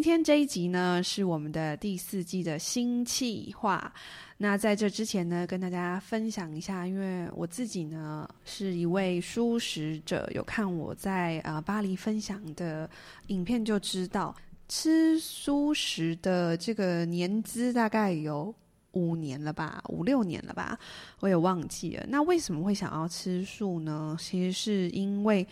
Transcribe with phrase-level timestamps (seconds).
[0.00, 3.92] 今天这一集呢，是我们的第四季的新企划。
[4.38, 12.88] 那在这之前呢，跟大家分享一下，因为我自己呢是一位蔬食者，有看我在呃巴黎分享的
[13.26, 14.34] 影片，就知道
[14.70, 18.54] 吃蔬食的这个年资大概有
[18.92, 20.78] 五年了吧，五六年了吧，
[21.18, 22.06] 我也忘记了。
[22.08, 24.16] 那为什么会想要吃素呢？
[24.18, 25.46] 其实是因为。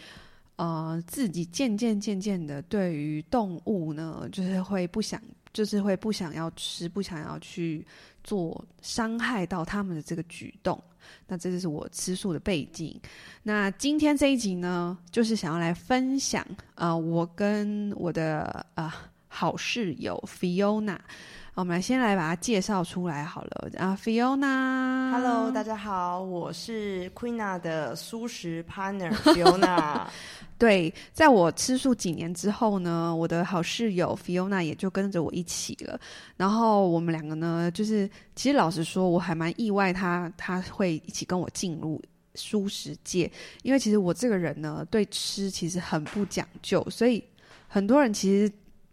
[0.59, 7.87] 呃，自己渐渐渐渐的对于动物呢，就是会不想，就是会不想要吃，不想要去
[8.25, 10.83] 做伤害到他们的这个举动。
[11.29, 13.01] 那这就是我吃素的背景。
[13.45, 18.93] 那今天这一集呢，就是想要来分享，呃，我跟我的呃
[19.29, 20.99] 好室友 Fiona。
[21.59, 30.07] 我们先来把它介绍出来好了啊，Fiona，Hello，大家好，我是 Queena 的素食 partner Fiona。
[30.57, 35.99] 对，在我吃素几年之后呢，我的好室友 Fiona 也就跟着我一起了。
[36.37, 42.01] 然后我们两个呢，就是其实老实说，我还蛮意外他，他他会一起跟我进入
[42.37, 43.29] 蔬食界，
[43.65, 47.21] 因为其实我这个人呢，对吃其实很不讲究，所以
[47.67, 48.49] 很多人其实。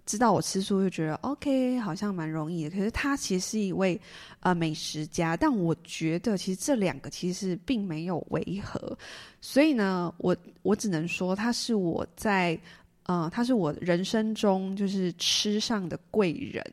[0.06, 2.70] 知道我吃素就觉得 OK，好像蛮容易的。
[2.70, 4.00] 可是他其实是一位
[4.42, 8.96] 呃美食家，但我觉得其实这两个其实并没有违和。
[9.42, 12.60] 所以呢，我我只能说他是我在
[13.08, 16.64] 呃，他是我人生中就是吃上的贵人。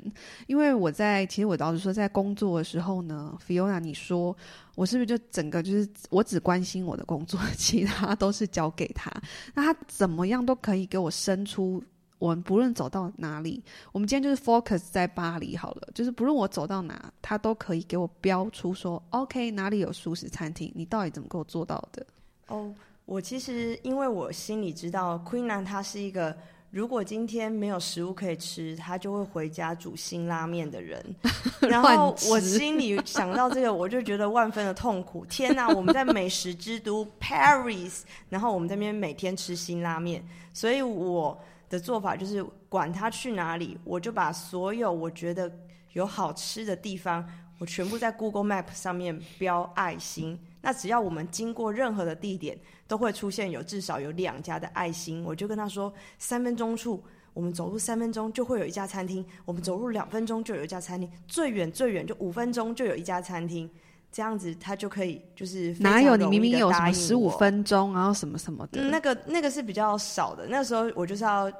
[0.47, 4.37] 因为我在其实我老实说，在工作的时候呢，Fiona，你说
[4.75, 9.11] 我是不是就整个就是我只关心我的工作， 其他都是交给他？
[9.55, 11.83] 那他怎么样都可以给我生出。
[12.23, 13.61] 我们不论走到哪里，
[13.91, 15.89] 我们今天就是 focus 在巴黎好了。
[15.93, 20.71] 就是不论我走到哪，他都可以给我标出说，OK，哪里有素食餐厅？
[20.77, 22.07] 你到底怎么给我做到的？
[22.47, 22.71] 哦，oh,
[23.07, 26.33] 我其实因为我心里知道，Queena 他是一个
[26.71, 31.05] 如果今天没有食物可以吃，他就会回家煮辛拉面的人。
[31.69, 35.27] 然后我心里想到这个，我就觉得万分的痛苦。
[35.29, 41.37] 天哪，我们在美食之都 Paris，然后我们这边每天吃辛拉面，所以我。
[41.73, 45.51] 的做法就是，管他去哪里，我就把所有我觉得
[45.95, 47.27] 有好吃的地方，
[47.59, 50.39] 我全部在 Google Map 上面标爱心。
[50.61, 55.25] 那只要我们经过任何的地点，都会出现有至少有两家的爱心。
[55.25, 57.03] 我就跟他说，三分钟处，
[57.33, 63.69] 我们走路三分钟就会有一家餐厅；我们走路两分钟就有一家餐厅；最远最远就五分钟就有一家餐厅。
[64.13, 68.83] 这样子他就可以，就是哪有你明明有什么十五分钟，然后什么什么的。
[68.83, 70.47] 嗯，那个那个是比较少的。
[70.47, 71.51] 那时候我就是要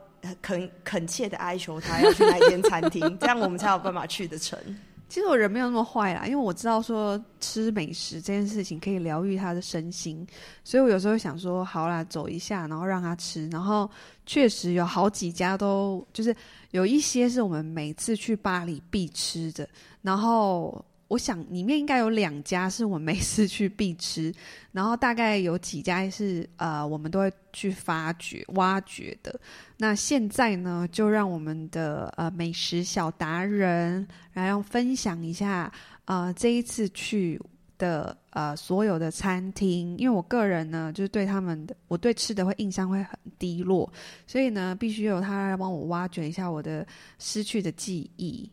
[0.43, 4.59] 恳恳切的哀求他要去那间餐厅，这样我们才有办法去得成。
[5.09, 10.27] 其实我人没有那么坏啦，因为我知道说吃美食这件事情可以疗愈他的身心，
[10.63, 13.49] 所以我有时候想说，好啦，走一下，然后让他吃。
[13.49, 13.91] 然后
[14.25, 16.35] 确实有好几家都就是
[16.71, 19.67] 有一些是我们每次去巴黎必吃的，
[20.03, 20.85] 然后。
[21.13, 24.33] 我想里面应该有两家是我每次去必吃，
[24.73, 29.39] 然后大概有几家是呃我们都会去发掘挖掘的。
[29.77, 35.71] 那现在呢，就让我们的呃美食小达人来让分享一下
[36.07, 37.39] 呃这一次去
[37.77, 43.93] 的呃所有的餐厅，因为我个人呢就是对他们的我对吃的会印象会很低落，
[44.27, 46.87] 所以呢必须由他来帮我挖掘一下我的
[47.19, 48.51] 失去的记忆。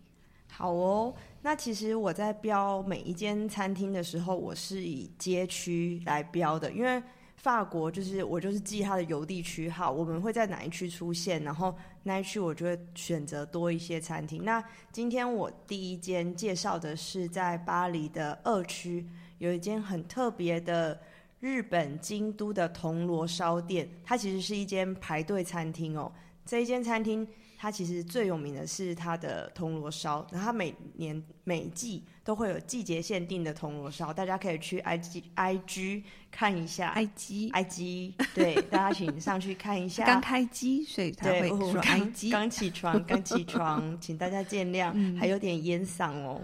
[0.51, 1.13] 好哦。
[1.41, 7.01] 那其实我在标每一间餐厅的时候，我是以街区来标的，因为
[7.37, 11.73] 法国就是我就是记它的邮递区号，我们会在哪一区出现，然后
[12.03, 14.43] 那一区我就会选择多一些餐厅。
[14.43, 14.61] 那
[14.91, 20.99] 今天我第一间介绍的是在巴黎的二区，有一间很特别的
[21.39, 26.11] 日本京都的铜锣烧店，它其实是一间排队餐厅哦。
[26.45, 27.25] 这一间餐厅。
[27.61, 36.87] 它其实最有名的是它的铜锣烧，然后它每年每季都会有季节限定的铜锣烧，大家可以去 I G I G 看一下。
[36.91, 40.05] I G I G 对，大家请上去看一下。
[40.05, 42.29] 刚开机，所以才会说 I G。
[42.29, 46.39] 刚起床，刚起 床，请大家见谅，嗯、还有点烟嗓哦。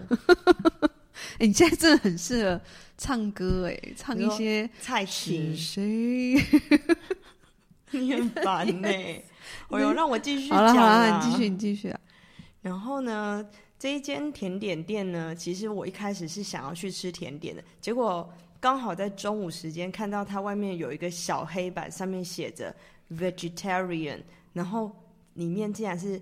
[1.38, 2.60] 哎，你现在真的很适合
[2.98, 5.56] 唱歌哎，唱一些蔡琴。
[5.56, 6.34] 谁？
[7.92, 8.88] 你很烦呢。
[9.68, 10.58] 我有让我继续讲。
[10.58, 12.00] 好了好了，你继续你继续啊。
[12.62, 13.46] 然后呢，
[13.78, 18.28] 这一间甜点店呢，其实我一开始是想要去吃甜点的，结果
[18.58, 22.74] 刚好在中午时间看到它外面有一个小黑板，上面写着
[23.12, 24.20] vegetarian，
[24.52, 24.90] 然后
[25.34, 26.20] 里面竟然是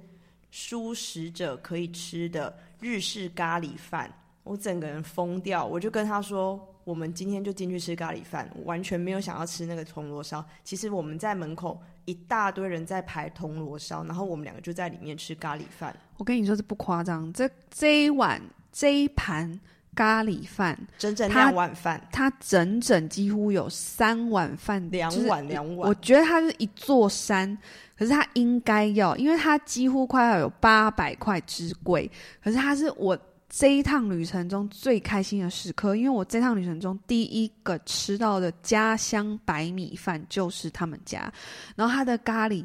[0.51, 4.13] 素食者可以吃的日式咖喱饭，
[4.43, 6.69] 我整个人疯掉，我就跟他说。
[6.85, 10.45] 我们今天就进去吃咖喱饭，完全没有想要吃那个铜锣烧。
[10.65, 15.95] 其实我们在门口一大堆人在排铜锣烧，然后我们两个就在里面吃咖喱饭。
[16.17, 18.41] 我跟你说这不夸张，这这一碗
[18.73, 19.59] 这一盘
[19.95, 25.89] 咖喱饭，整整两碗饭，它整整几乎有三碗饭，两碗两碗。
[25.89, 27.57] 我觉得它是一座山，
[27.99, 32.11] 可是它应该要，因为它几乎快要有八百块之贵，
[32.43, 33.19] 可是它是我。
[33.57, 41.33] 这一趟旅程中最开心的时刻，因为我这趟旅程中第一个吃到的家乡白米饭就是他们家，
[41.77, 42.65] 然后他的咖喱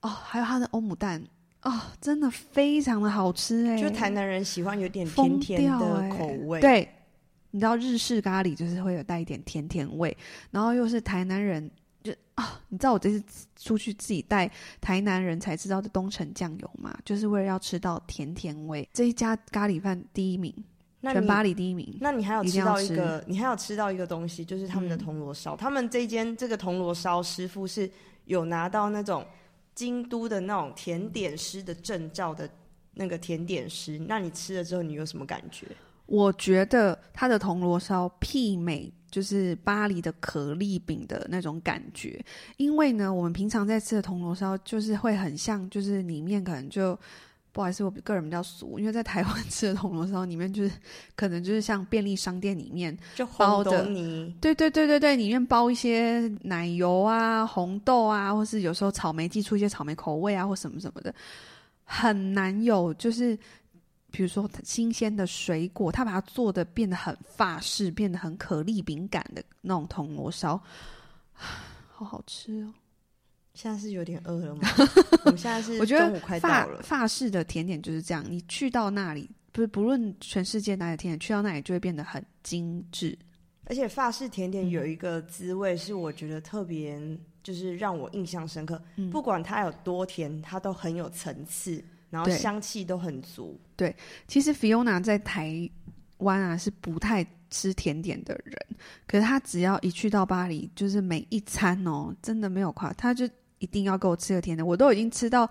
[0.00, 1.22] 哦，还有他的欧姆蛋
[1.60, 6.88] 哦，真的非常的好吃哎，就台南人喜欢有点甜甜的口味，对，
[7.50, 10.16] 你知道日式咖喱就是会有带一点甜甜味，
[10.50, 11.70] 然后又是台南人。
[12.36, 14.50] 就啊、哦，你知道我这次出去自己带
[14.80, 16.96] 台南人才知道的东城酱油吗？
[17.04, 18.88] 就是为了要吃到甜甜味。
[18.92, 20.52] 这一家咖喱饭第一名，
[21.02, 21.96] 全巴黎第一名。
[22.00, 25.54] 那你还有吃到一个，你还有吃到一个东西，就是他们的铜锣烧。
[25.54, 27.88] 嗯、他们这间这个铜锣烧师傅是
[28.24, 29.24] 有拿到那种
[29.74, 32.48] 京都的那种甜点师的证照的
[32.94, 33.98] 那个甜点师。
[34.08, 35.66] 那你吃了之后，你有什么感觉？
[36.06, 38.92] 我觉得它的铜锣烧媲美。
[39.14, 42.20] 就是巴黎的可丽饼的那种感觉，
[42.56, 46.98] 因为呢，我们平常在吃的铜锣烧就是会很像，就是里面可能就
[47.52, 50.72] 不好意思，我个人比较俗，因为在台湾吃的铜锣烧里面就是
[51.14, 53.84] 可能就是像便利商店里面就包的，
[54.40, 61.14] 对对对对对，里面包一些奶油啊、红豆啊，或是有时候草莓寄出一些草莓口味啊，或什么什么的，
[61.84, 63.38] 很难有就是。
[64.14, 70.56] 比如说新鲜的水果，他把它做的变得很法式，变得很可丽饼感的那种铜锣烧，
[71.34, 72.72] 好好吃哦！
[73.54, 74.68] 现在是有点饿了吗？
[75.26, 76.66] 我们现在是中午快到了。
[76.66, 83.18] 我觉得法法式的甜点就是这样，你去到那里，不是不论全世界哪里甜点，去到那里就会变得很精致。
[83.64, 87.00] 而且法式甜点有一个滋味是我觉得特别，
[87.42, 88.80] 就是让我印象深刻。
[88.94, 91.82] 嗯、不管它有多甜，它都很有层次。
[92.14, 93.60] 然后香气都很足。
[93.74, 93.94] 对，
[94.28, 95.68] 其实 Fiona 在台
[96.18, 98.56] 湾啊是不太吃甜点的人，
[99.06, 103.28] 可是他只要一去到巴黎，就是每一餐哦，真的没有夸，他就
[103.58, 104.64] 一定要给我吃个甜点。
[104.64, 105.48] 我都已经吃到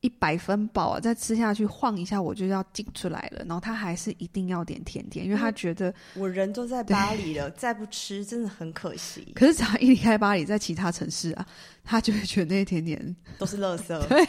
[0.00, 9.32] 一百分饱啊，再吃下去晃一下我就要进出来了，然后他还是一定要点甜点，因为他觉得我人都在巴黎了，再不吃真的很可惜。
[9.36, 11.46] 可是只要一离开巴黎，在其他城市啊，
[11.82, 13.98] 他就会觉得那些甜点都是垃圾。
[14.08, 14.26] 对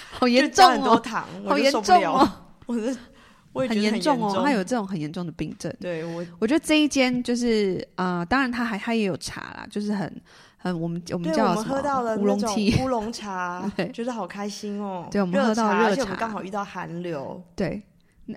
[0.10, 0.70] 好严重哦！
[0.70, 2.30] 很多糖，好严重哦！
[2.66, 2.96] 我是，
[3.52, 4.42] 我也很严重哦。
[4.44, 5.72] 他有这种很严重的病症。
[5.80, 10.22] 对我，我觉得这一间就是啊、呃，当然他还他也有茶啦，就是很
[10.56, 11.64] 很我们我们叫我们？
[11.64, 15.08] 喝到了乌龙气乌龙茶，对，觉得好开心哦。
[15.10, 17.42] 对，我们喝到热茶，而且我们刚好遇到寒流。
[17.56, 17.82] 对。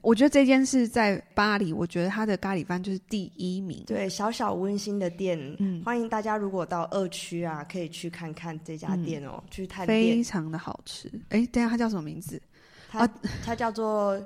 [0.02, 3.84] 我觉得这间是在巴黎，我觉得它的咖喱饭就是第一名。
[3.86, 10.00] 对，小小温馨的店，嗯，欢迎大家如果到二区啊，可以去看看这家店哦，嗯、去探店。
[10.00, 11.12] 非常的好吃。
[11.30, 12.42] 哎，等下它叫什么名字？
[12.90, 14.20] 它、啊、它叫做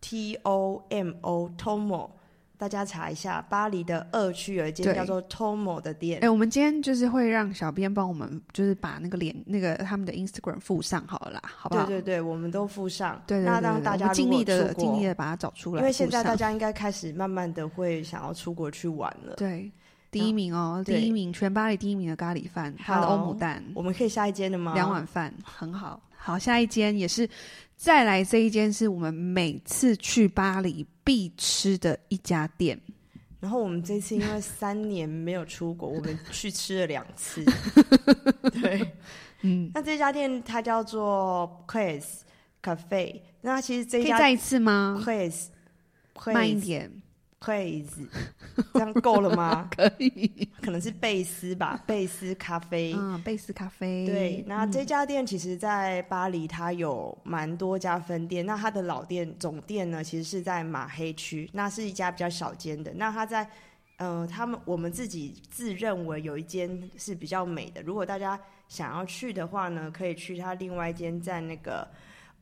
[0.00, 2.10] T O M O Tomo。
[2.62, 6.20] 大家查一下，巴黎的二区有一间叫做 Tomo 的店。
[6.20, 11.86] 哎，我们今天就是会让小编帮我们，就是把那个脸、那个他们的 Instagram 附上好了啦，好不好？
[11.86, 13.20] 对对对，我们都附上。
[13.26, 15.80] 对对对，那让大家尽力的尽力的把它找出来。
[15.80, 19.34] 因为现在大家应该开始慢慢的会想要出国去玩了。
[19.34, 19.68] 对，
[20.12, 23.60] 第一名哦，第一名，全巴黎第一名的咖喱饭，它的欧姆蛋。
[23.74, 24.72] 我们可以下一间的吗？
[24.74, 26.00] 两碗饭，很好。
[26.16, 27.28] 好，下一间也是。
[27.82, 32.80] 再来这一间是我们每次去巴黎必吃的一家店。
[33.40, 37.44] 然后我们这次因为三年没有出国，我们去吃了两次。
[38.62, 38.88] 对，
[39.40, 42.20] 嗯，那这家店它叫做 Place
[42.62, 43.20] Cafe。
[43.40, 45.46] 那其实这家可以再一次吗？Place，
[46.26, 46.88] 慢一点。
[47.42, 47.88] Quays，
[48.72, 49.68] 这样够了吗？
[49.74, 52.94] 可以，可能是贝斯吧， 贝斯咖啡。
[52.96, 54.06] 嗯，贝斯咖啡。
[54.06, 58.46] 对，那这家店其实，在巴黎它有蛮多家分店。
[58.46, 62.92] 那它的老店总店呢，其实是在马黑区，那是一家比较小间的。
[62.94, 63.50] 那它在，
[63.96, 67.82] 呃，他们我们自己自认为有一间是比较美的。
[67.82, 71.88] 如果大家想要去的话呢，可以去它另外一间，在那个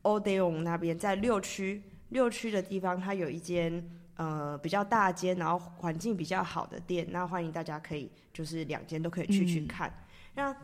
[0.03, 3.83] Odeon 那边，在六区六区的地方，它有一间。
[4.21, 9.89] 呃比较大间，然后环境比较好的店，那欢迎大家可以就是两间都可以去去看。
[9.89, 9.95] 嗯、
[10.35, 10.55] 那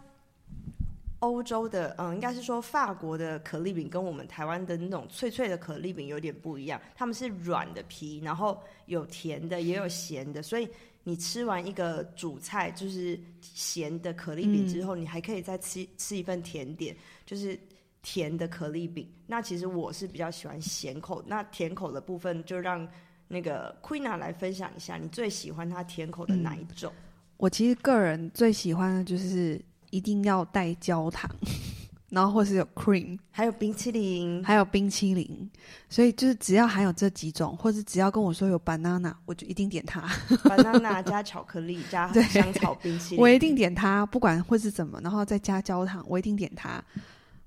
[1.21, 10.69] 欧洲的，嗯，应该是说法国的可丽饼跟我们台湾的那种脆脆的可丽饼有点不一样，他们是软的皮，然后有甜的也有咸的，所以
[11.03, 16.95] 你吃完一个主菜就是咸的可丽饼之后，嗯、你还可以再吃吃一份甜点，
[17.25, 17.59] 就是
[18.03, 19.09] 甜的可丽饼。
[19.25, 22.87] 那其实我是比较喜欢咸口，那甜口的部分就让
[23.27, 26.91] 那个 Queena 来分享一下，你最喜欢它甜口的哪一种？
[26.95, 27.01] 嗯、
[27.37, 29.61] 我其实个人最喜欢的就是。
[29.89, 31.31] 一定要带焦糖，
[32.11, 35.49] 然后或是有 cream，还有冰淇淋，还有冰淇淋。
[35.87, 40.01] 所以就是只要含有这几种，或是只要跟我说有 banana，我就一定点它。
[40.43, 46.83] banana 加 巧克力加香草冰淇淋，我一定点它，不管会是怎么，然后再加焦糖，我一定点它。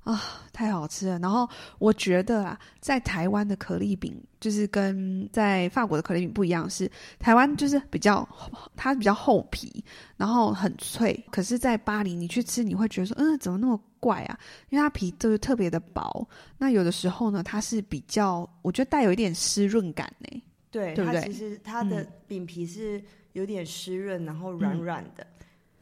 [0.02, 0.18] 啊、哦，
[0.50, 1.18] 太好吃了！
[1.18, 8.26] 然后我觉得啊，在台湾的可丽饼就是跟在法国的可丽饼不一样，是台湾就是比较
[8.74, 9.84] 它比较厚皮，
[10.16, 11.22] 然后很脆。
[11.30, 14.38] 可是，在巴黎你去吃，你会觉得说，嗯，怎么那么怪啊？
[14.70, 16.26] 因为它皮就是特别的薄。
[16.56, 20.42] 那有的时候呢，它是比较，我觉得带有一点湿润感呢。
[20.70, 21.20] 对，对不对？
[21.20, 23.02] 它其实它的饼皮是
[23.34, 25.22] 有点湿润，然后软软的。
[25.22, 25.26] 嗯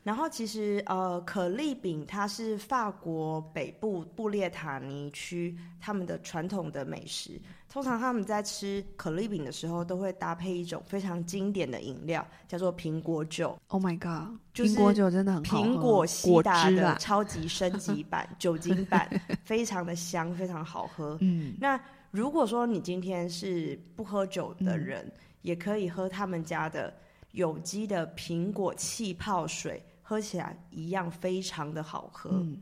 [0.08, 7.38] 然后其实呃，可丽饼它是法国北部布列塔尼区他们的传统的美食。
[7.68, 13.54] 通常他们在吃可丽饼的时候，都会搭配一种非常经典的饮料，叫做苹果酒。
[13.66, 14.34] Oh my god！
[14.54, 15.58] 苹果酒真的很好。
[15.58, 19.06] 苹果西达的超级升级版、 酒精版，
[19.44, 21.18] 非常的香，非常好喝。
[21.20, 21.78] 嗯，那
[22.10, 25.12] 如果说你今天是不喝酒的人，嗯、
[25.42, 26.94] 也可以喝他们家的
[27.32, 29.78] 有机的苹果气泡水。
[30.08, 32.30] 喝起来一样非常的好喝。
[32.32, 32.58] 嗯，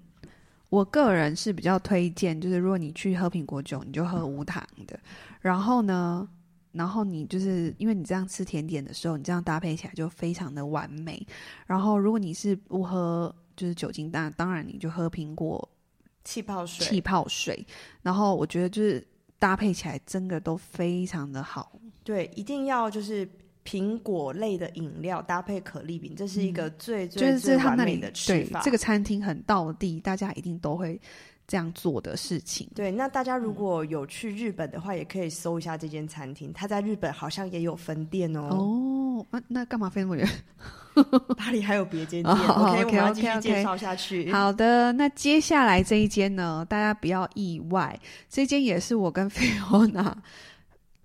[0.68, 4.98] 我个人是比较推荐，就是如果你去喝苹果酒，你就喝无糖的。
[5.40, 6.28] 然后呢，
[6.72, 11.24] 然后你就是因为你这样吃甜点的时候，你这样搭配起来就非常的完美。
[11.68, 15.68] 然后如果你是不喝就是酒精，当当然你就喝苹果
[16.24, 16.84] 气泡水。
[16.84, 17.64] 气泡水。
[18.02, 19.06] 然后我觉得就是
[19.38, 21.78] 搭配起来真的都非常的好。
[22.02, 23.30] 对，一定要就是。
[23.66, 28.60] 苹果类的饮料搭配可丽饼，这是一个最最、嗯、最完美的吃法。
[28.60, 30.98] 对，这个餐厅很道地，大家一定都会
[31.48, 32.68] 这样做的事情。
[32.76, 38.48] 对，那大家如果有去日本的话，嗯、也可以搜一下这间餐厅，它在日本好像也有分店哦。
[38.52, 40.28] 哦，那那干嘛飞那么远？
[41.36, 42.34] 巴黎还有别间店。
[42.34, 42.86] Oh, OK，, okay.
[42.86, 44.32] 我们要继续介绍下去。
[44.32, 47.98] 好的，那接下来这一间呢，大家不要意外，
[48.30, 50.16] 这间也是我跟菲欧娜。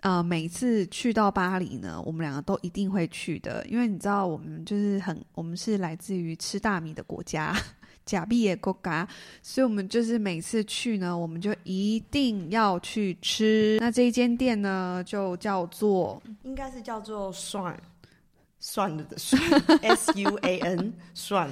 [0.01, 7.55] 呃，每次去到巴黎呢，我们两个都一定会去的，因为你知道，我们就是很，我们是来自于吃大米的国家，
[8.03, 9.07] 假币也国家，
[9.43, 13.77] 所以我们就是每次去呢，我们就一定要去吃。
[13.79, 17.79] 那这一间店呢，就叫做，应该是叫做蒜。
[18.61, 19.41] 算了的算
[19.81, 21.49] ，S U A N 算。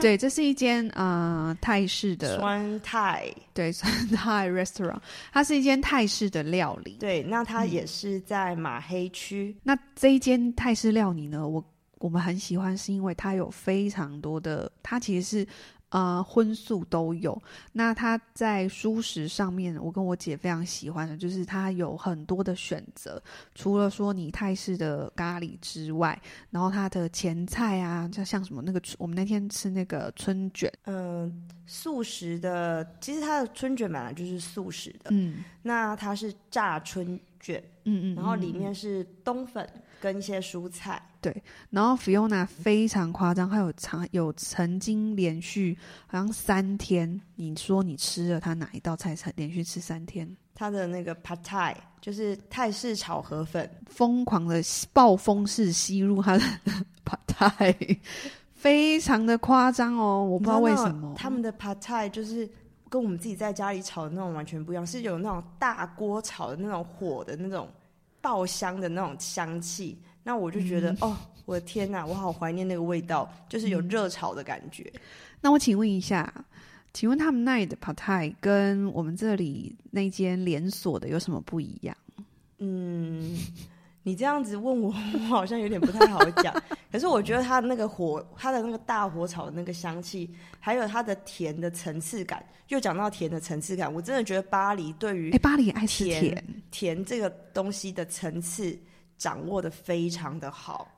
[0.00, 4.98] 对，这是一间呃泰式的酸泰，对， 酸泰 restaurant，
[5.32, 6.98] 它是一间泰式的料理。
[7.00, 9.54] 对，那它也是在马黑区。
[9.58, 11.64] 嗯、那这一间泰式料理呢，我
[11.98, 15.46] 我们很喜欢，是因为它有非常多的，它其实是。
[15.90, 17.40] 呃，荤素都有。
[17.72, 23.22] 那它在蔬食上面，我跟我姐非常喜欢的，就是它有很多的选择。
[23.54, 26.20] 除了说你泰式的咖喱之外，
[26.50, 31.32] 然后它的前菜啊，就像什么那个，我们那天吃那个春卷，嗯、呃，
[31.66, 35.10] 素食的，其实它的春卷本来就是素食的。
[35.10, 39.68] 嗯，那它是炸春卷，嗯，嗯嗯，然后里面是冬粉
[40.00, 41.00] 跟一些蔬菜。
[41.20, 45.76] 对，然后 Fiona 非常夸张，还有常有曾经连续
[46.06, 50.36] 好像三天，你说你吃了她哪一道菜才连续吃三天？
[50.54, 56.44] 他的那个 Pad Thai 就是泰式炒河粉，疯狂的暴风式吸入他的
[57.02, 57.98] Pad Thai，
[58.52, 62.46] 非常的夸张哦，我不知道为什么他们的 Pad Thai 就是
[62.90, 67.66] 跟我们自己在家里炒的那种完全不一样，是有那种大锅炒的那种火的那种
[68.20, 69.98] 爆香的那种香气。
[70.22, 74.90] 那我就觉得，嗯、哦，我的天哪，我好怀念那个味道，就是有热炒的感觉。
[74.94, 75.00] 嗯、
[75.40, 76.32] 那我请问一下，
[76.92, 81.96] 请问他们那里的 Pad Thai 跟我们这里那间连锁的有什么不一样？
[82.58, 83.38] 嗯，
[84.10, 86.52] 你这样子问我， 我好像有点不太好讲。
[86.90, 98.76] 可是我觉得它的那个火，它的那个大火炒的那个香气，还有它的甜的层次感，又讲到甜的层次感，我真的觉得巴黎对于哎，巴黎爱吃甜甜这个东西的层次。
[99.16, 100.88] 掌握的非常的好，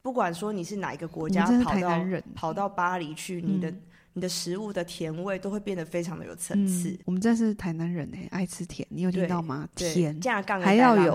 [0.00, 2.00] 不管说你是哪一个国家跑到
[2.34, 3.74] 跑到巴黎去，嗯、你的
[4.14, 6.88] 你的食物的甜味都会变得非常的有层次。
[6.88, 9.68] 嗯、我们这是台南人哎，爱吃甜，你有听到吗？
[9.74, 10.32] 对甜，对
[10.64, 11.14] 还要有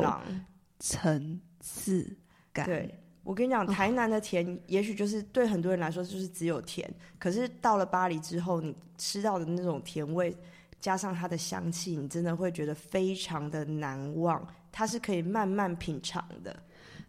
[0.83, 2.05] 层次
[2.51, 2.65] 感。
[2.65, 10.35] 对，我跟你讲，台南的甜，也许就是对很多人来说就是只有甜，哦、可是到了巴黎之后，你吃到的那种甜味，
[10.81, 14.45] 加上它的香气，你真的会觉得非常的难忘。
[14.73, 16.53] 它是可以慢慢品尝的。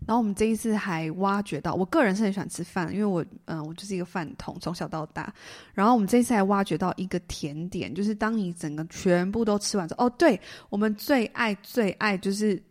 [0.07, 5.35] 然后我们这一次还挖掘到，我个人是很喜欢吃饭，因为我嗯、呃，我就是一个饭桶，从小到大。
[5.73, 10.38] 然后我们这一次还挖掘到一个甜点，就是当你整个全部都吃完之后，哦，对，
[10.69, 12.62] 我们最爱最爱就是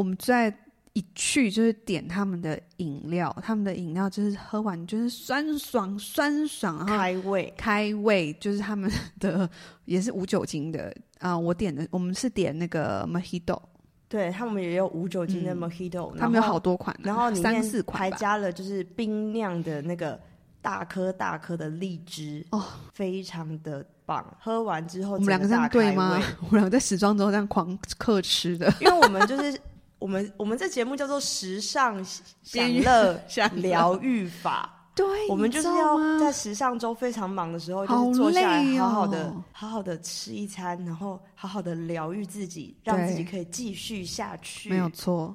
[0.00, 0.50] 我们在
[0.94, 9.48] 一去就是点他们的饮料，他们的饮料就是喝完就是酸爽酸爽，然后开胃开胃，就是他们的
[9.84, 10.84] 也是无酒精的
[11.18, 11.38] 啊、呃。
[11.38, 13.60] 我点的我们是点那个 Mojito。
[14.08, 20.18] 对，他们也有无酒精的 Mojito，、嗯、他们有好多款，然后三四款还加了就是冰酿的那个
[20.62, 22.64] 大颗大颗的荔枝哦，
[22.94, 24.24] 非常的棒。
[24.40, 26.20] 喝完之后，我们两个这样对吗？
[26.40, 29.56] 我们两个在时装周这样狂嗑吃的，因为我们就是
[30.00, 32.04] 我们我们这节目叫做时尚
[32.42, 33.22] 享乐
[33.54, 34.76] 疗愈法。
[34.92, 44.68] 对，我们就是要在时尚周非常忙的时候，就是坐下来好好的、哦、好好的吃一餐，然后好好的疗愈自己，让自己可以继续下去。
[44.68, 45.34] 没有错。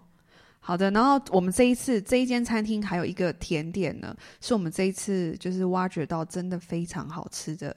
[0.59, 7.75] 好的，然后我们这一次这一间餐厅还有一个甜点呢，是我们这一次就是挖掘到真的非常好吃的，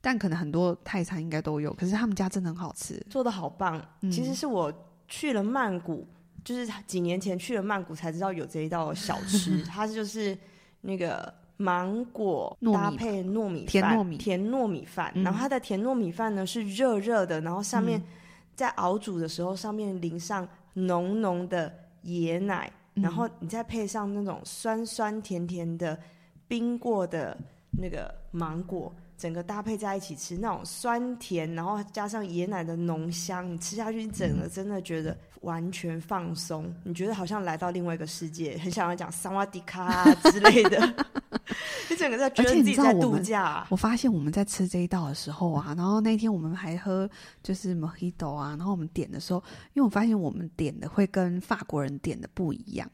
[0.00, 3.80] 但可能很多泰餐应该都有，可是他们家真的很好吃，做的好棒。
[4.00, 4.72] 嗯、其实是我
[5.06, 6.06] 去了曼谷，
[6.44, 10.36] 就是几年前去了曼谷才知道有这一道小吃， 它就是。
[10.82, 18.02] 那个芒果搭配糯米饭，甜糯米甜糯米饭，然后它的甜糯米饭呢是热热的，然后上面
[18.54, 21.70] 在熬煮的时候，上面淋上浓浓的
[22.04, 26.00] 椰奶，然后你再配上那种酸酸甜甜的
[26.48, 27.36] 冰过的
[27.72, 35.16] 那个芒果，整个搭配在一起吃，那种酸甜，然后加上椰奶的浓香，你吃下去，你整个真的觉得。
[35.40, 40.78] 完全放松，你觉得好像来到另外一个世界，很想要讲萨瓦迪卡之类的。
[41.88, 43.66] 你整个在觉得自己在度假。
[43.70, 47.08] 我发现我们在吃这一道的时候啊，然后那天我们还喝
[47.42, 52.86] 就是 Mojito 啊，然后我们点的时候，因为我发现我们点的会跟法国人点的不一样，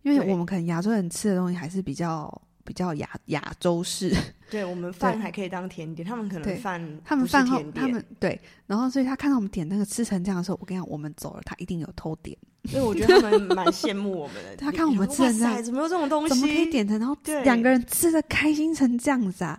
[0.00, 2.32] 因为我们可能亚洲人吃的东西还是比较。
[2.70, 4.14] 比较亚亚洲式，
[4.48, 14.54] 对，我们饭还可以当甜点，他们可能饭他们饭后他们对，然后所以他看到我们点那个吃成这样的时候，我跟你讲，我们走了，他一定有偷点，所以我觉得他们蛮羡慕我们的。
[14.64, 16.28] 他看我们吃成这样，怎么有这种东西？
[16.28, 16.96] 怎么可以点成？
[17.00, 19.58] 然后两个人吃的开心成这样子啊！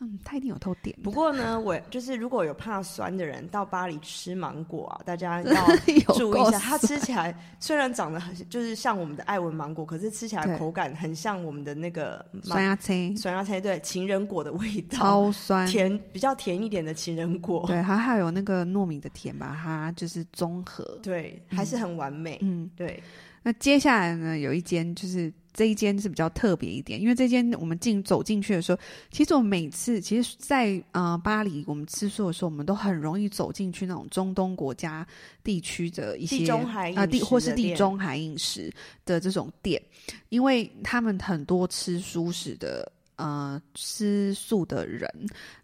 [0.00, 0.96] 嗯，他一定有偷点。
[1.02, 5.66] 不过呢，我就是如果有怕酸的人到巴黎吃芒果啊，大家 要
[6.14, 6.58] 注意一下。
[6.58, 13.12] 它吃起来虽然长得很就是像我们的爱文芒果，可是吃起来口感很像我们的那个酸芽菜。
[13.16, 17.64] 酸芽菜对，情人果的味道，超酸，甜比较甜一点的情人果。
[17.66, 22.38] 对，它还有那个糯米的甜吧，它就是综合，对，还是很完美。
[22.42, 23.02] 嗯，对。
[23.48, 25.32] 那接下来呢，有一间就是。
[25.54, 28.78] 这一间是比较特别一点，因为这间我们进走进去的时候，
[29.10, 35.04] 其实我每次其实在，在呃巴黎我们吃素的时候，我们都很容易走进去那种中东国家
[35.42, 38.72] 地区的一些地中海啊地或是地中海饮食
[39.04, 39.82] 的这种店，
[40.28, 42.92] 因为他们很多吃素食的。
[43.18, 45.10] 呃，吃素的人，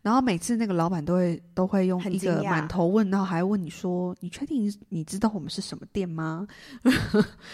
[0.03, 6.47] 然后每次那个老板都会都会用一个满头问然后，还问你说：“你确定你知道我们是什么店吗？”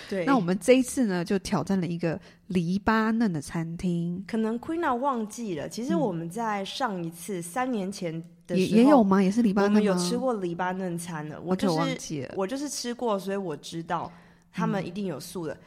[0.09, 0.25] 对。
[0.27, 4.25] 那我们这一次呢，就挑战了一个黎巴嫩的餐厅。
[4.27, 9.23] 可能 Queena 忘记了，其实我们在上一次、嗯、三年前的也也有吗？
[9.23, 9.71] 也是黎巴嫩？
[9.71, 14.11] 我们有吃过黎巴嫩餐的，我就是忘记了，我就是吃过，所以我知道
[14.51, 15.53] 他们一定有素的。
[15.53, 15.59] 嗯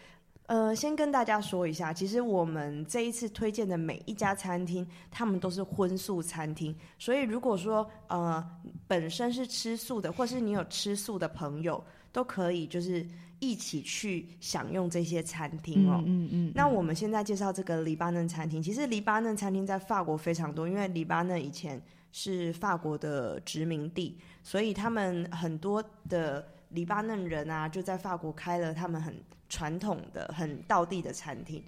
[0.47, 6.75] 呃，先跟大家说一下，其实我们这一次推荐的每一家餐厅，他们都是荤素餐厅。
[6.99, 8.45] 所以如果说呃
[8.85, 13.07] 本身是吃素的，或是你有吃素的朋友，都可以就是
[13.39, 16.03] 一起去享用这些餐厅哦。
[16.05, 16.51] 嗯嗯，嗯。
[16.53, 29.15] 那我们现在介绍这个黎巴嫩餐厅，其实黎巴嫩餐厅在法国非常多，因为黎巴嫩以前是法国的殖民地，所以他们很多的黎巴嫩人啊，就在法国开了他们很。
[29.53, 31.63] 传统的很道地的餐厅，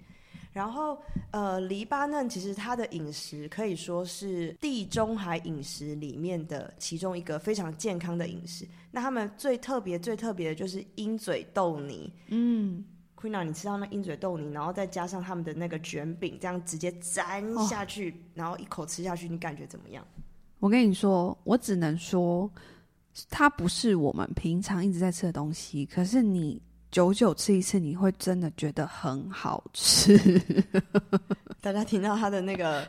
[0.52, 8.66] 然后呃，黎巴嫩其实它的饮食可以说是地中海饮食里面的其中一个非常健康的饮食。
[8.90, 12.12] 那他们最特别、最特别的就是鹰嘴豆泥。
[12.26, 20.04] 嗯，Queena，你吃到那鹰嘴豆泥，然后再加上他们的那个卷饼，这样直接粘下去，哦，然后一口吃下去，你感觉怎么样？
[20.58, 22.50] 我跟你说，我只能说，
[23.30, 26.60] 它不是我们平常一直在吃的东西，可是你。
[26.96, 30.16] 久久吃一次，你会真的觉得很好吃。
[31.60, 32.82] 大家听到它的那个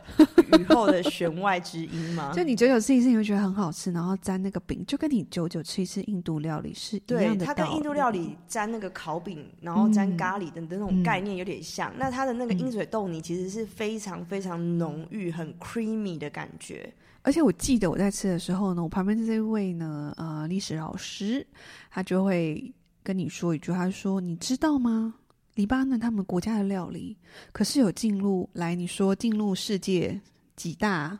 [0.56, 2.32] 雨后的弦外之音吗？
[2.34, 7.44] 就你久久吃一次，你会觉得很好吃，然后沾那个饼，就跟你久久吃一次印度料理是一样的。
[7.44, 11.90] 对，它跟印度料理沾那个烤饼，然后沾咖喱的那种概念有点像。
[11.90, 16.90] 嗯、那它的那个鹰嘴豆泥其实是非常非常浓郁、很 creamy 的感觉。
[17.20, 21.46] 而且我记得我在吃的时候呢，我旁边这位呢，呃，历史老师
[21.90, 25.14] 他就会跟你说一句，他说：“你知道吗？”
[25.54, 27.16] 黎巴嫩他们国家的料理
[27.50, 30.20] 可是有进入来，你说进入世界
[30.54, 31.18] 几大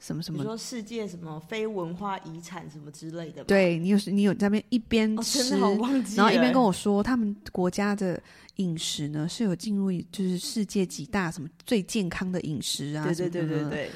[0.00, 0.38] 什么什么？
[0.38, 3.44] 你说世界什么非文化遗产什么之类的？
[3.44, 5.78] 对，你有你有在那边一边吃，哦、
[6.16, 8.20] 然后一边跟我说他们国家的
[8.56, 13.04] 饮食呢是有进入就是世界几大什么最健康的饮食啊？
[13.04, 13.90] 对对对对对，对。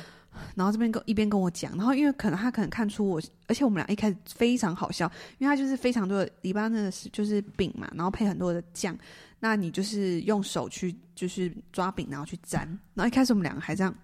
[0.54, 8.96] 然后这边跟一边跟我讲，然后因为可能他可能看出我，而且我们俩一开始非常好笑，因为他就是非常多的黎巴嫩的就是饼嘛，然后配很多的酱。
[9.38, 12.66] 那你就是用手去，就是抓饼，然后去沾。
[12.94, 13.94] 然后一开始我们两个还这样，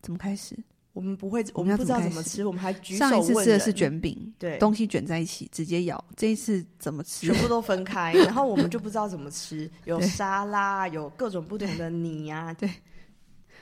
[0.00, 0.56] 怎么开始？
[0.92, 3.10] 我们不会，我们不知道怎么吃，我们还举手问。
[3.10, 6.04] 上一次吃的是卷饼，对，东西卷在一起直接咬。
[6.16, 7.26] 这一次怎么吃？
[7.26, 9.70] 全部都分开，然后我们就不知道怎么吃。
[9.84, 12.68] 有 沙拉，有各种不同的泥啊，对，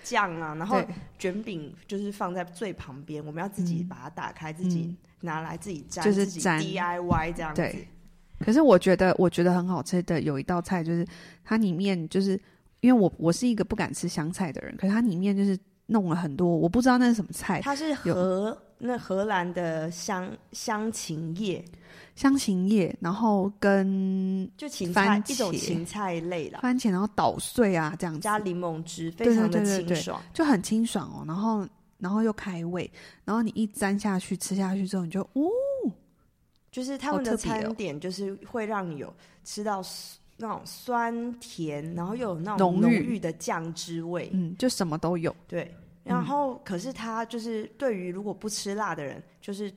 [0.09, 0.81] 酱啊，然后
[1.19, 6.61] 卷饼就是放在最旁边，我们要自己把它打开，嗯、自己拿来自己沾，就是沾。
[6.61, 7.61] DIY 这样子。
[7.61, 7.89] 对。
[8.41, 11.07] 可是我觉得，我觉得很好吃的有一道菜，就是
[11.45, 12.41] 它里面就是
[12.81, 17.61] 因为我我是一个不敢吃香菜的人，可是它里面就是弄了很多，我不知道那是什么菜。
[17.61, 21.65] 它是荷那荷兰的香香芹叶，
[22.15, 31.25] 香芹叶，然后跟就芹菜一种芹菜类的番茄，然后捣碎啊这样子，加柠檬汁，非常的清爽，对对对对，就很清爽哦。
[31.27, 31.67] 然后
[31.99, 32.89] 然后又开胃，
[33.25, 35.51] 然后你一沾下去吃下去之后，你就哦。
[36.71, 39.83] 就是他们的餐点，就是会让你有吃到
[40.41, 45.35] 那种酸甜，然后又有那种浓郁的酱汁味，嗯，就什么都有。
[45.47, 45.75] 对，
[46.05, 49.73] 然后可是它就是对于如果不吃辣的人，就是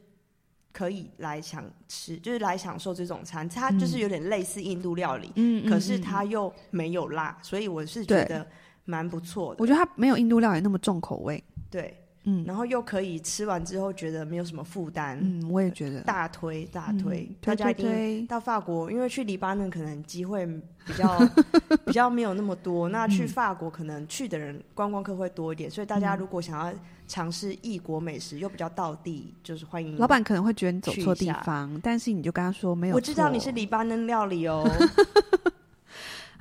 [0.72, 3.50] 可以来享吃，就是来享受这种餐。
[3.50, 8.48] 它就是有点类似印度料理，嗯，可是它又没有辣，所以我是觉得
[8.86, 9.58] 蛮不错的。
[9.60, 11.44] 我觉得它没有印度料理那么重口味。
[11.70, 11.98] 对。
[12.24, 15.20] 嗯，然后又可以吃完之后觉得没有什么负担。
[15.22, 20.46] 嗯，我也觉得大推大推，嗯、大家一定到法国，因为去黎巴嫩可能机会
[20.86, 21.20] 比较
[21.86, 22.88] 比较没有那么多。
[22.90, 26.74] 那去法国可能去的人观光客会多一点，所以大家如果想要
[27.08, 29.98] 尝试异国美食又比较到地，就是欢迎。
[29.98, 32.96] 老板可能会觉得你走错地方，但是你就跟他说没有。
[32.96, 34.70] 我知道你是黎巴嫩料理哦。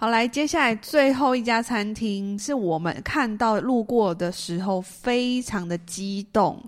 [0.00, 6.58] 好，来，接下来最后一家餐厅是我们看到路过的时候非常的激动，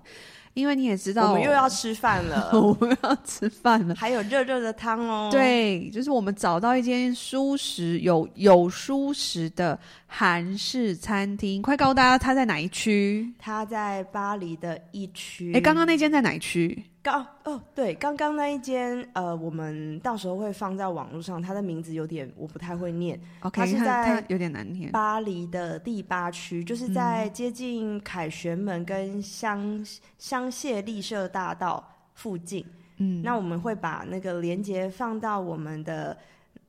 [0.53, 5.29] 因为你也知道，我们又要吃饭了， 我们要吃饭了，还有热热的汤哦。
[5.31, 13.33] 对，就是我们找到一间舒适有有舒适的韩式餐厅，快告诉大家它在哪一区？
[13.39, 15.51] 它在巴黎的一区。
[15.55, 16.83] 哎，刚刚那间在哪一区？
[17.03, 23.19] 刚哦，对，刚刚那一间，呃，我们到时候会放在网络上，它的名字有点我不太会念。
[23.41, 24.89] OK，它是在有点难念。
[24.89, 29.85] 巴黎的第八区，就是在接近凯旋门跟香
[30.17, 32.65] 香榭丽舍大道附近。
[32.99, 36.17] 嗯，那我们会把那个链接放到我们的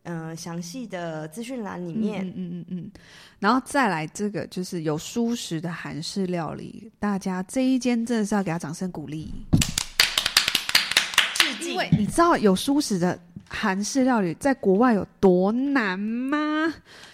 [0.02, 2.26] 呃详细的资讯栏里面。
[2.26, 2.90] 嗯嗯嗯嗯。
[3.38, 9.32] 然后再来这个就是有舒适的韩式料理，大家这一间真的是要给他掌声鼓励。
[11.74, 16.72] 因为你知道有蔬食的韩式料理在国外有多难吗？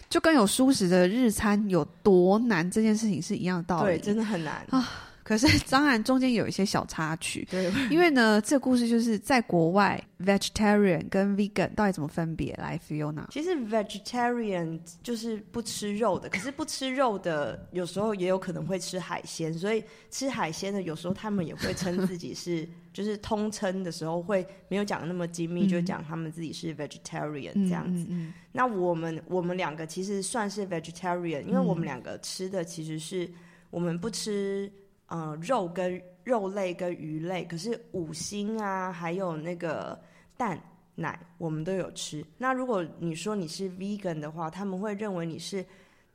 [0.09, 3.97] 就跟有蔬食的日餐有多难这件事情是一样的道理。
[3.97, 4.89] 对，真的很难啊。
[5.23, 7.47] 可是 当然中间有一些小插曲。
[7.51, 12.53] 对，因为呢，这个故事就是在国外，vegetarian 跟 vegan 到底怎么分别？
[12.55, 13.25] 来，Fiona。
[13.31, 22.69] 其实 vegetarian 就是不吃肉的，可是不吃肉的有时候也有可能会吃海鲜，所以吃海鲜的有时候他们也会称自己是。
[22.93, 28.03] 就是通称的时候会没有讲的那么精密，嗯、就讲他们自己是 vegetarian 这样子。
[28.03, 33.31] 嗯嗯嗯、那我们我们两个其实算是 vegetarian，因为我们两个吃的其实是
[33.71, 34.69] 我们不吃
[35.11, 40.01] 呃肉跟肉类跟鱼类，可是五星啊还有那个
[40.37, 40.59] 蛋
[40.95, 42.25] 奶我们都有吃。
[42.39, 45.65] 那如果你说你是 vegan 的话，他们会认为你是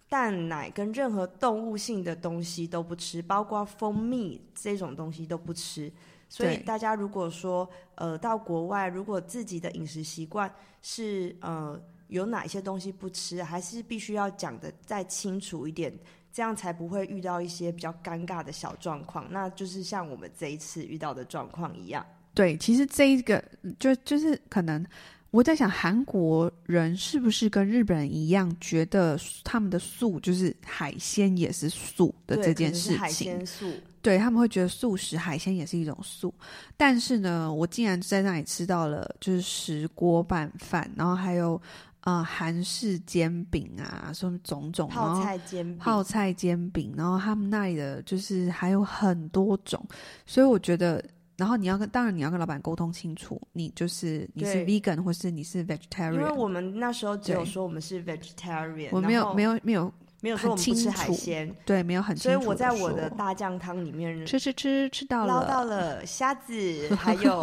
[0.08, 5.92] 蛋奶跟任何动物性的东西都不吃，包括蜂蜜这种东西都不吃。
[6.28, 15.92] 所以大家如果说呃到国外，如果自己的饮食习惯是呃有哪些东西不吃，还是必须要讲得再清楚一点，
[16.36, 19.26] 这样才不会遇到一些比较尴尬的小状况。
[19.32, 22.06] 那就是像我们这一次遇到的状况一样。
[22.34, 23.42] 对，其实这一个
[23.80, 24.86] 就就是可能。
[25.32, 32.98] 我在想，韩国人是不是跟日本人一样，觉得他们的素就是海鲜也是素的这件事情？
[32.98, 33.70] 海鲜素，
[34.02, 36.34] 对，他们会觉得素食海鲜也是一种素。
[36.78, 41.62] 但是呢，我竟然在那里吃到了就是石锅拌饭，然后还有
[42.06, 49.86] 呃韩式煎饼啊，什么种种泡菜煎饼，泡菜煎饼，然后他们那里的就是还有很多种，
[50.26, 51.04] 所以我觉得。
[51.38, 56.14] 然后你要跟，当然你要跟老板沟通清楚，你就是你是 vegan 或是你是 vegetarian。
[56.14, 62.40] 因为我们那时候只有说我们是 vegetarian，我没有没有没有没有说我们不吃海鲜，对，没有很清楚。
[62.40, 65.34] 所以我在我的大酱汤里面吃吃吃吃到了。
[65.34, 66.54] 捞到了虾子，
[66.96, 67.42] 还有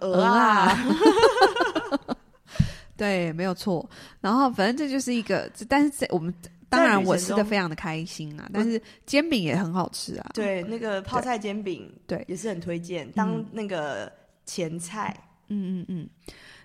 [0.00, 0.76] 鹅啊，
[2.98, 3.88] 对，没有错。
[4.20, 6.34] 然后反正这就是一个，但是在我们。
[6.70, 8.46] 当然，我吃的非常的开心啊！
[8.52, 10.30] 但是煎饼也很好吃啊。
[10.34, 14.12] 对，那个泡菜煎饼，对，也是很推荐当那个
[14.44, 15.16] 前菜。
[15.46, 16.08] 嗯嗯嗯。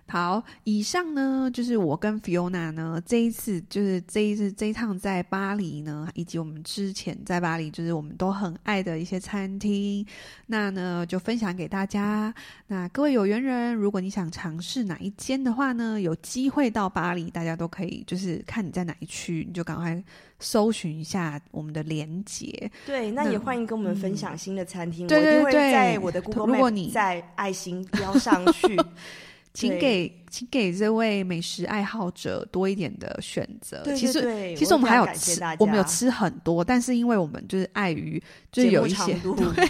[0.06, 10.06] 好，以上呢就是我跟 Fiona 呢这一次就是这一次这一趟在巴黎呢，以及我们之前在巴黎就是我们都很爱的一些餐厅，
[10.48, 12.32] 那呢就分享给大家。
[12.68, 20.04] 那各位有缘人，如果你想尝试哪一间的话呢，有机会到巴黎，大家都可以就是看你在哪一区，你就赶快
[20.38, 22.70] 搜寻一下我们的连结。
[22.86, 28.78] 对，那也欢迎跟我们分享新的餐厅，对对对，我一定会在我的 Google Map，如果你在爱心标上去。
[29.54, 33.84] 请给请给这位美食爱好者多一点的选择。
[33.84, 39.14] 对对对，其实其实我们还有吃，我，我们有吃很多，但是因为我们就是碍于就是有一些
[39.56, 39.70] 对，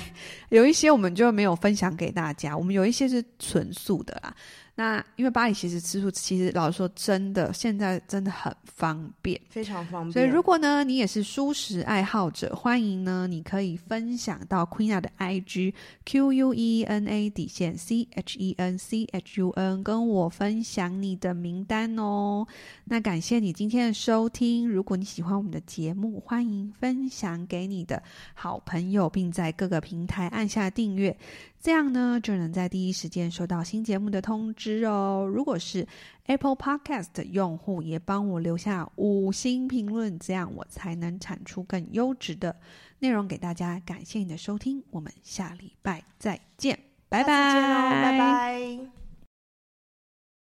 [0.49, 2.57] 有一些我们就没有分享给大家。
[2.57, 4.33] 我们有一些是纯素的啦。
[4.75, 10.13] 那因为巴黎其实吃素，其实老实说，真的现在真的很方便，非常方便。
[10.13, 19.41] 所以如果呢，你也是素食爱好者，欢迎呢，你可以分享到 Queena 的 IG Q U E N A 底线 C H E N C H
[19.41, 22.47] U N，跟我分享你的名单哦。
[22.85, 28.01] 那感谢你今天的收听，如果你喜欢我们的节目，欢迎分享给你的
[28.33, 31.15] 好朋友，并在各个平台按下订阅。
[31.63, 35.25] 这样呢，就能在第一时间收到新节目的通知哦。
[35.33, 35.87] 如果是
[36.25, 42.53] Apple Podcast 用户，也帮我留下五星评论，这样我才能产出更优质的
[42.99, 43.79] 内容给大家。
[43.85, 49.02] 感谢你的收听，我们下礼拜再见，拜拜，拜拜。